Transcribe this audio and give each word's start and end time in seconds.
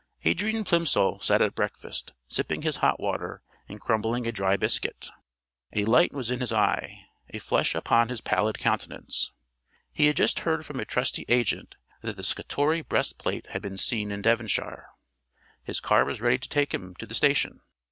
Adrian 0.25 0.63
Plimsoll 0.63 1.19
sat 1.19 1.43
at 1.43 1.53
breakfast, 1.53 2.13
sipping 2.27 2.63
his 2.63 2.77
hot 2.77 2.99
water 2.99 3.43
and 3.69 3.79
crumbling 3.79 4.25
a 4.25 4.31
dry 4.31 4.57
biscuit. 4.57 5.11
A 5.73 5.85
light 5.85 6.11
was 6.11 6.31
in 6.31 6.39
his 6.39 6.51
eye, 6.51 7.05
a 7.29 7.37
flush 7.37 7.75
upon 7.75 8.09
his 8.09 8.19
pallid 8.19 8.57
countenance. 8.57 9.31
He 9.93 10.07
had 10.07 10.17
just 10.17 10.39
heard 10.39 10.65
from 10.65 10.79
a 10.79 10.85
trusty 10.85 11.23
agent 11.27 11.75
that 12.01 12.15
the 12.15 12.23
Scutori 12.23 12.81
breast 12.81 13.19
plate 13.19 13.45
had 13.51 13.61
been 13.61 13.77
seen 13.77 14.09
in 14.11 14.23
Devonshire. 14.23 14.87
His 15.63 15.79
car 15.79 16.03
was 16.03 16.19
ready 16.19 16.39
to 16.39 16.49
take 16.49 16.73
him 16.73 16.95
to 16.95 17.05
the 17.05 17.13
station. 17.13 17.59